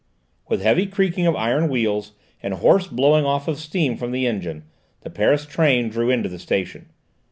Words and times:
With 0.49 0.63
heavy 0.63 0.87
creaking 0.87 1.27
of 1.27 1.35
iron 1.35 1.69
wheels, 1.69 2.13
and 2.41 2.55
hoarse 2.55 2.87
blowing 2.87 3.23
off 3.23 3.47
of 3.47 3.59
steam 3.59 3.97
from 3.97 4.09
the 4.11 4.25
engine, 4.25 4.63
the 5.01 5.11
Paris 5.11 5.45
train 5.45 5.89
drew 5.89 6.09
into 6.09 6.27
the 6.27 6.39
station. 6.39 6.89